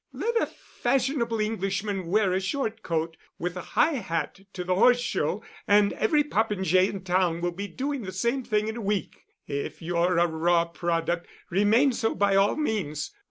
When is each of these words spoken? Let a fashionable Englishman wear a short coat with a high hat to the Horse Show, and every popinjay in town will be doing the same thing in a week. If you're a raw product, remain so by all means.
Let 0.13 0.35
a 0.41 0.47
fashionable 0.47 1.39
Englishman 1.39 2.07
wear 2.07 2.33
a 2.33 2.39
short 2.41 2.81
coat 2.81 3.17
with 3.37 3.55
a 3.55 3.61
high 3.77 3.97
hat 3.97 4.39
to 4.53 4.63
the 4.63 4.73
Horse 4.73 4.99
Show, 4.99 5.43
and 5.67 5.93
every 5.93 6.23
popinjay 6.23 6.89
in 6.89 7.03
town 7.03 7.39
will 7.39 7.51
be 7.51 7.67
doing 7.67 8.01
the 8.01 8.11
same 8.11 8.41
thing 8.43 8.67
in 8.67 8.77
a 8.77 8.81
week. 8.81 9.25
If 9.45 9.79
you're 9.79 10.17
a 10.17 10.25
raw 10.25 10.65
product, 10.65 11.27
remain 11.51 11.91
so 11.91 12.15
by 12.15 12.35
all 12.35 12.55
means. 12.55 13.11